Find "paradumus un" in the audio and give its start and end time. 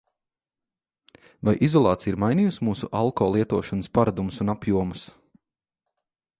3.99-4.53